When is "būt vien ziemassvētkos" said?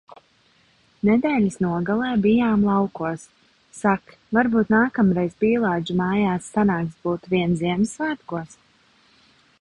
7.05-8.61